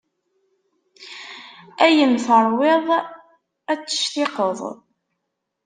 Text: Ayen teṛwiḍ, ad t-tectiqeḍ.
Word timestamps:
Ayen 1.85 2.13
teṛwiḍ, 2.25 2.85
ad 3.71 3.79
t-tectiqeḍ. 3.81 4.59